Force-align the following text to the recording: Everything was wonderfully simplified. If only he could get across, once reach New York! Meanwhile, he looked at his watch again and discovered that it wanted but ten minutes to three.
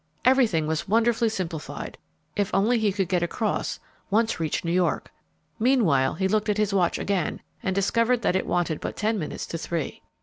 Everything 0.25 0.65
was 0.65 0.87
wonderfully 0.87 1.29
simplified. 1.29 1.95
If 2.35 2.49
only 2.55 2.79
he 2.79 2.91
could 2.91 3.07
get 3.07 3.21
across, 3.21 3.79
once 4.09 4.39
reach 4.39 4.65
New 4.65 4.71
York! 4.71 5.11
Meanwhile, 5.59 6.15
he 6.15 6.27
looked 6.27 6.49
at 6.49 6.57
his 6.57 6.73
watch 6.73 6.97
again 6.97 7.39
and 7.61 7.75
discovered 7.75 8.23
that 8.23 8.35
it 8.35 8.47
wanted 8.47 8.79
but 8.81 8.95
ten 8.97 9.19
minutes 9.19 9.45
to 9.45 9.59
three. 9.59 10.01